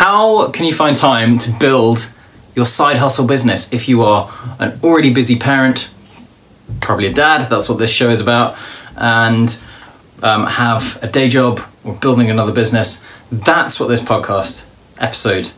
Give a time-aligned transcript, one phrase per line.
[0.00, 2.10] How can you find time to build
[2.56, 5.90] your side hustle business if you are an already busy parent,
[6.80, 8.56] probably a dad, that's what this show is about,
[8.96, 9.60] and
[10.22, 13.04] um, have a day job or building another business?
[13.30, 14.64] That's what this podcast
[14.98, 15.50] episode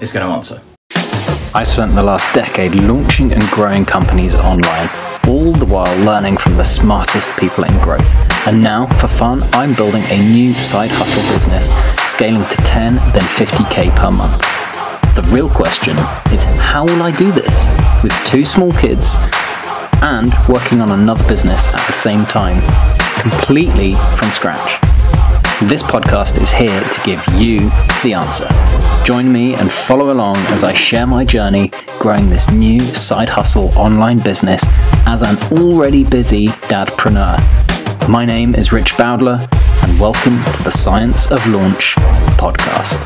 [0.00, 0.60] is going to answer.
[1.54, 4.90] I've spent the last decade launching and growing companies online,
[5.26, 8.31] all the while learning from the smartest people in growth.
[8.44, 11.70] And now, for fun, I'm building a new side hustle business,
[12.10, 14.40] scaling to 10, then 50k per month.
[15.14, 15.96] The real question
[16.34, 17.66] is how will I do this
[18.02, 19.14] with two small kids
[20.02, 22.60] and working on another business at the same time,
[23.20, 24.80] completely from scratch?
[25.68, 27.68] This podcast is here to give you
[28.02, 28.48] the answer.
[29.04, 33.68] Join me and follow along as I share my journey growing this new side hustle
[33.78, 34.64] online business
[35.06, 37.71] as an already busy dadpreneur.
[38.08, 39.46] My name is Rich Bowdler,
[39.82, 41.94] and welcome to the Science of Launch
[42.36, 42.98] podcast.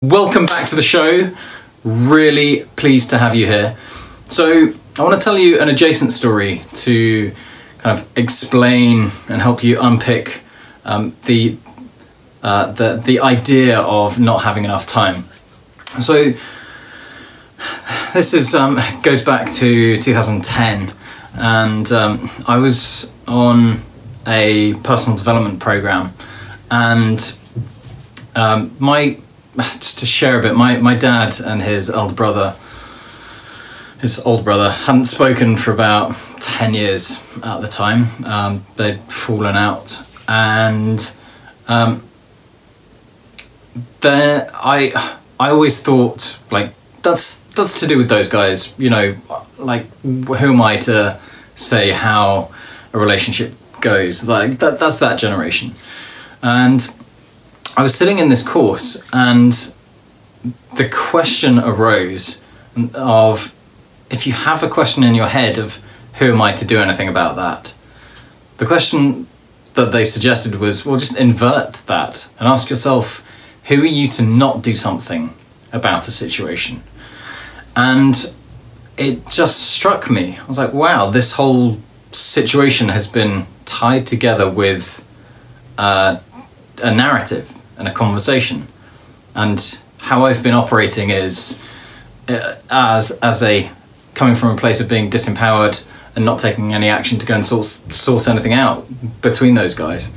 [0.00, 1.34] Welcome back to the show.
[1.82, 3.76] Really pleased to have you here.
[4.26, 7.32] So, I want to tell you an adjacent story to
[7.78, 10.42] kind of explain and help you unpick
[10.84, 11.56] um, the,
[12.42, 15.24] uh, the the idea of not having enough time.
[15.84, 16.32] So
[18.18, 20.92] this is um, goes back to 2010,
[21.34, 23.80] and um, I was on
[24.26, 26.12] a personal development program,
[26.68, 27.38] and
[28.34, 29.18] um, my
[29.56, 32.56] just to share a bit, my my dad and his elder brother
[34.00, 38.24] his older brother hadn't spoken for about 10 years at the time.
[38.24, 41.16] Um, they'd fallen out and
[41.68, 42.02] um,
[44.00, 49.14] there i i always thought like that's that's to do with those guys you know
[49.58, 51.18] like who am i to
[51.54, 52.50] say how
[52.92, 54.26] a relationship goes?
[54.26, 55.72] Like that that's that generation.
[56.42, 56.88] And
[57.76, 59.74] i was sitting in this course and
[60.74, 62.42] the question arose
[62.94, 63.54] of
[64.10, 65.78] if you have a question in your head of
[66.14, 67.74] who am I to do anything about that,
[68.56, 69.26] the question
[69.74, 73.24] that they suggested was well, just invert that and ask yourself
[73.64, 75.34] who are you to not do something
[75.72, 76.82] about a situation?
[77.78, 78.34] And
[78.96, 80.36] it just struck me.
[80.36, 81.78] I was like, wow, this whole
[82.10, 85.06] situation has been tied together with
[85.78, 86.18] uh,
[86.82, 88.66] a narrative and a conversation.
[89.36, 91.62] And how I've been operating is
[92.28, 93.70] uh, as as a
[94.14, 97.46] coming from a place of being disempowered and not taking any action to go and
[97.46, 98.88] sort, sort anything out
[99.22, 100.12] between those guys.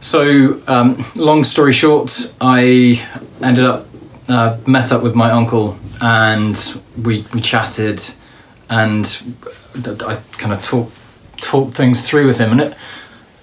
[0.00, 3.00] So, um, long story short, I
[3.40, 3.87] ended up
[4.28, 8.02] uh, met up with my uncle and we we chatted
[8.68, 9.34] and
[9.84, 10.94] I kind of talked
[11.40, 12.76] talked things through with him and it,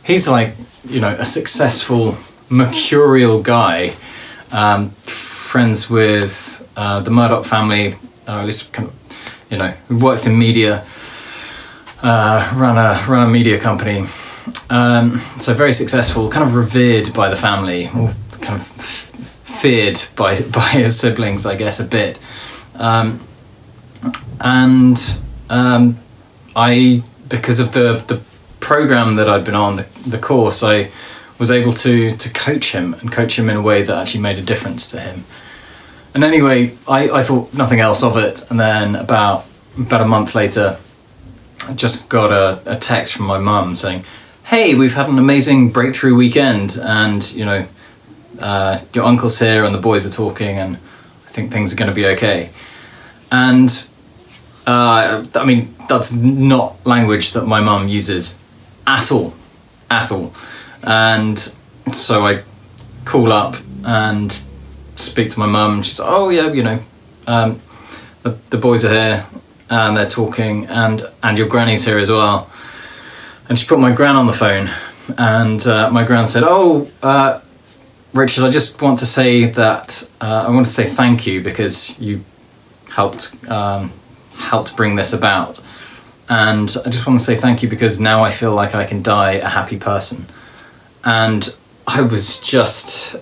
[0.03, 0.53] he's like
[0.88, 2.16] you know a successful
[2.50, 3.96] mercurial guy,
[4.51, 7.94] um, friends with uh, the Murdoch family,
[8.28, 8.96] or at least kind of
[9.50, 10.84] you know, worked in media,
[12.02, 14.06] uh, ran a ran a media company.
[14.69, 19.05] Um, so very successful, kind of revered by the family, kind of
[19.56, 22.20] feared by by his siblings, I guess, a bit.
[22.76, 23.22] Um,
[24.40, 24.98] and
[25.50, 25.98] um,
[26.56, 28.22] I, because of the the
[28.60, 30.90] program that I'd been on, the, the course, I
[31.40, 34.38] was able to to coach him and coach him in a way that actually made
[34.38, 35.26] a difference to him.
[36.14, 38.50] And anyway, I, I thought nothing else of it.
[38.50, 39.46] And then about
[39.78, 40.78] about a month later,
[41.68, 44.06] I just got a, a text from my mum saying,
[44.46, 47.68] "Hey, we've had an amazing breakthrough weekend, and you know,
[48.40, 51.90] uh, your uncle's here, and the boys are talking, and I think things are going
[51.90, 52.50] to be okay."
[53.31, 53.69] And
[54.68, 58.41] uh, I mean, that's not language that my mum uses
[58.88, 59.34] at all,
[59.90, 60.34] at all.
[60.84, 61.38] And
[61.91, 62.44] so I
[63.03, 64.41] call up and
[64.96, 65.84] speak to my mum.
[65.84, 66.79] She's oh yeah, you know,
[67.28, 67.62] um,
[68.23, 69.25] the the boys are here
[69.69, 72.49] and they're talking, and and your granny's here as well.
[73.47, 74.70] And she put my gran on the phone,
[75.17, 76.90] and uh, my gran said, oh.
[78.16, 81.41] Uh, Richard, I just want to say that uh, I want to say thank you
[81.41, 82.23] because you
[82.90, 83.91] helped um,
[84.38, 85.62] helped bring this about,
[86.29, 89.02] and I just want to say thank you because now I feel like I can
[89.02, 90.28] die a happy person,
[91.03, 91.56] and
[91.88, 93.16] I was just,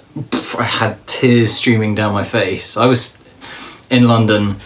[0.57, 2.77] I had tears streaming down my face.
[2.77, 3.17] I was
[3.89, 4.57] in London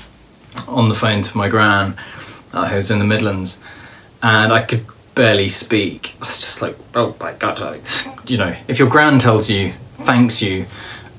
[0.67, 1.97] on the phone to my gran,
[2.53, 3.61] uh, who was in the Midlands,
[4.21, 4.85] and I could
[5.15, 6.15] barely speak.
[6.21, 7.79] I was just like, oh my god, I,
[8.27, 10.65] you know, if your gran tells you, thanks you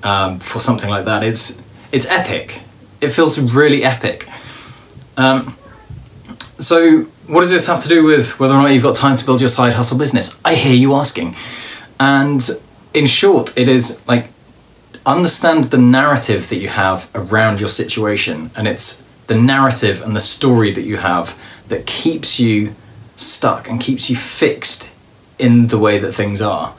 [0.03, 2.61] um, for something like that, it's it's epic.
[3.01, 4.29] It feels really epic.
[5.17, 5.57] Um,
[6.59, 9.25] so, what does this have to do with whether or not you've got time to
[9.25, 10.39] build your side hustle business?
[10.45, 11.37] I hear you asking.
[12.01, 12.49] And
[12.95, 14.29] in short, it is like
[15.07, 20.21] understand the narrative that you have around your situation, and it's the narrative and the
[20.21, 21.39] story that you have
[21.69, 22.75] that keeps you
[23.17, 24.93] stuck and keeps you fixed
[25.39, 26.75] in the way that things are.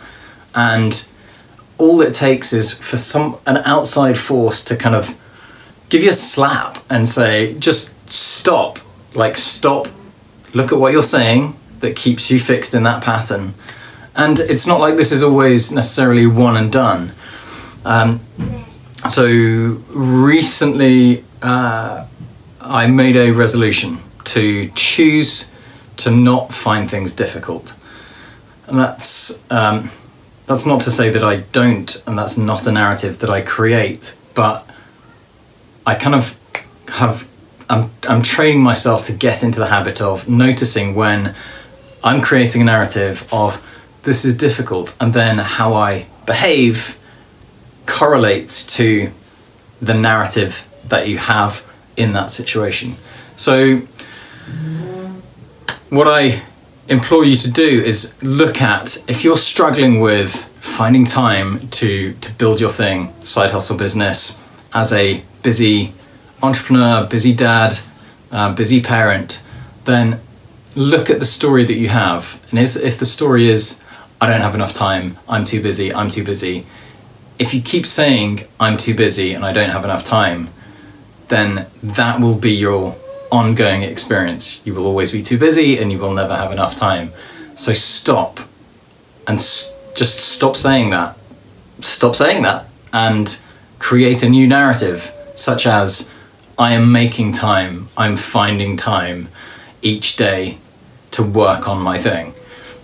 [0.55, 1.07] And
[1.79, 5.19] all it takes is for some an outside force to kind of
[5.89, 8.79] give you a slap and say, just stop.
[9.15, 9.87] Like stop,
[10.53, 13.55] look at what you're saying that keeps you fixed in that pattern.
[14.15, 17.13] And it's not like this is always necessarily one and done.
[17.85, 18.19] Um,
[19.07, 19.25] so
[19.89, 22.05] recently, uh,
[22.61, 25.49] I made a resolution to choose
[25.97, 27.75] to not find things difficult,
[28.67, 29.89] and that's um,
[30.49, 34.15] that's not to say that I don't, and that's not a narrative that I create,
[34.33, 34.67] but
[35.85, 36.35] I kind of
[36.87, 37.27] have.
[37.69, 41.35] I'm, I'm training myself to get into the habit of noticing when
[42.03, 43.63] I'm creating a narrative of
[44.01, 46.97] this is difficult, and then how I behave
[47.85, 49.11] correlates to
[49.79, 51.63] the narrative that you have
[51.95, 52.93] in that situation.
[53.35, 53.81] So,
[55.91, 56.41] what I
[56.89, 62.33] implore you to do is look at if you're struggling with finding time to, to
[62.33, 64.41] build your thing, side hustle business,
[64.73, 65.91] as a busy
[66.41, 67.79] entrepreneur, busy dad,
[68.31, 69.43] uh, busy parent,
[69.85, 70.19] then
[70.75, 72.43] look at the story that you have.
[72.49, 73.81] And is, if the story is,
[74.19, 76.65] I don't have enough time, I'm too busy, I'm too busy,
[77.37, 80.49] if you keep saying, I'm too busy and I don't have enough time,
[81.29, 82.97] then that will be your
[83.31, 84.61] ongoing experience.
[84.65, 87.11] You will always be too busy and you will never have enough time.
[87.55, 88.39] So stop
[89.27, 91.17] and s- just stop saying that.
[91.81, 93.39] Stop saying that and
[93.77, 96.09] create a new narrative, such as
[96.57, 99.29] I am making time, I'm finding time
[99.81, 100.57] each day
[101.11, 102.33] to work on my thing.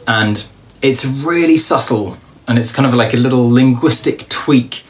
[0.08, 0.48] And
[0.82, 4.84] it's really subtle and it's kind of like a little linguistic tweak,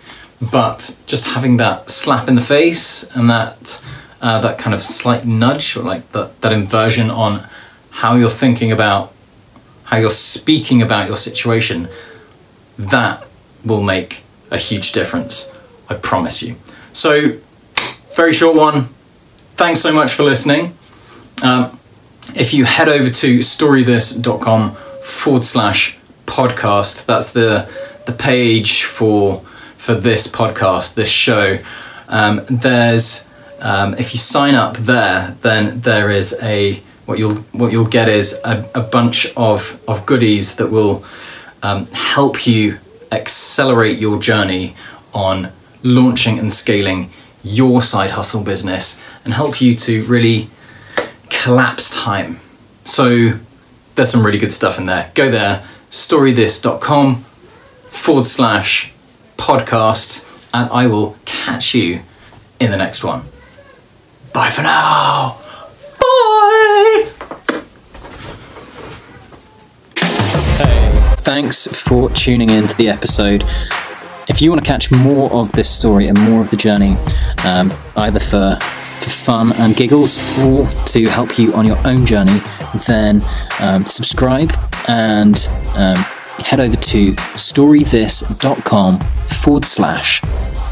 [0.52, 3.82] but just having that slap in the face and that
[4.22, 7.48] uh, that kind of slight nudge or like that, that inversion on
[7.92, 9.14] how you're thinking about
[9.86, 11.88] how you're speaking about your situation,
[12.78, 13.26] that
[13.64, 15.56] will make a huge difference.
[15.90, 16.56] I promise you.
[16.92, 17.38] So,
[18.14, 18.90] very short one.
[19.56, 20.76] Thanks so much for listening.
[21.44, 21.80] Um,
[22.36, 27.06] if you head over to storythis.com forward slash podcast.
[27.06, 27.70] That's the
[28.06, 29.42] the page for
[29.78, 31.60] for this podcast, this show.
[32.08, 33.28] Um, there's
[33.66, 38.08] um, if you sign up there, then there is a what you'll what you'll get
[38.08, 41.04] is a, a bunch of of goodies that will
[41.64, 42.78] um, help you
[43.12, 44.76] accelerate your journey
[45.14, 45.52] on
[45.82, 47.10] launching and scaling
[47.44, 50.48] your side hustle business and help you to really
[51.30, 52.40] collapse time.
[52.84, 53.40] So
[53.96, 55.10] there's some really good stuff in there.
[55.16, 57.26] Go there storythis.com
[57.88, 58.94] forward slash
[59.38, 62.02] podcast, and I will catch you
[62.60, 63.24] in the next one.
[64.36, 65.38] Bye for now.
[65.98, 67.10] Bye.
[70.58, 73.46] Hey, thanks for tuning in to the episode.
[74.28, 76.98] If you want to catch more of this story and more of the journey,
[77.46, 78.60] um, either for
[79.00, 82.42] for fun and giggles or to help you on your own journey,
[82.88, 83.22] then
[83.62, 84.52] um, subscribe
[84.90, 85.96] and um,
[86.44, 90.22] head over to storythis.com forward slash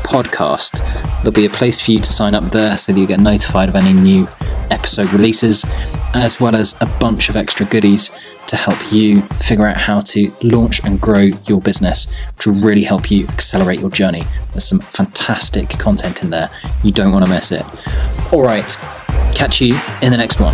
[0.03, 0.79] podcast.
[1.17, 3.69] There'll be a place for you to sign up there so that you get notified
[3.69, 4.27] of any new
[4.69, 5.65] episode releases,
[6.13, 8.11] as well as a bunch of extra goodies
[8.47, 12.83] to help you figure out how to launch and grow your business, which will really
[12.83, 14.23] help you accelerate your journey.
[14.51, 16.49] There's some fantastic content in there.
[16.83, 17.63] You don't want to miss it.
[18.33, 18.69] All right,
[19.33, 20.53] catch you in the next one.